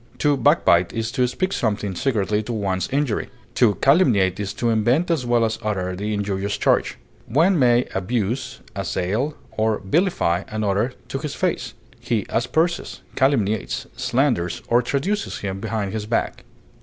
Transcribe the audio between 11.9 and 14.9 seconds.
he asperses, calumniates, slanders, or